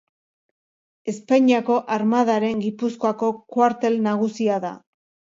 Espainiako 1.11 1.75
Armadaren 1.95 2.63
Gipuzkoako 2.63 3.29
kuartel 3.57 3.99
nagusia 4.07 4.57
da. 4.65 4.73